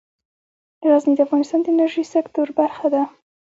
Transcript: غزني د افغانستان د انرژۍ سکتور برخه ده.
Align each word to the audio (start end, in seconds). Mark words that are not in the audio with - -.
غزني 0.89 1.13
د 1.15 1.19
افغانستان 1.25 1.59
د 1.61 1.67
انرژۍ 1.73 2.03
سکتور 2.13 2.47
برخه 2.59 2.87
ده. 2.93 3.03